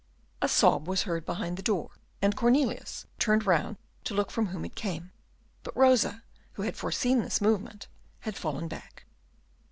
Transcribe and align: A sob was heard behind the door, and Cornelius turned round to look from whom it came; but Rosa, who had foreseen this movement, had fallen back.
A 0.41 0.47
sob 0.47 0.87
was 0.87 1.03
heard 1.03 1.27
behind 1.27 1.57
the 1.57 1.61
door, 1.61 1.91
and 2.23 2.35
Cornelius 2.35 3.05
turned 3.19 3.45
round 3.45 3.77
to 4.05 4.15
look 4.15 4.31
from 4.31 4.47
whom 4.47 4.65
it 4.65 4.73
came; 4.73 5.11
but 5.61 5.77
Rosa, 5.77 6.23
who 6.53 6.63
had 6.63 6.75
foreseen 6.75 7.21
this 7.21 7.39
movement, 7.39 7.85
had 8.21 8.35
fallen 8.35 8.67
back. 8.67 9.05